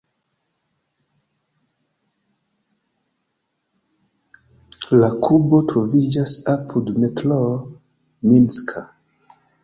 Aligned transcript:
La 4.93 5.09
klubo 5.25 5.59
troviĝas 5.73 6.33
apud 6.55 6.89
metroo 7.03 7.51
Minska. 8.31 8.83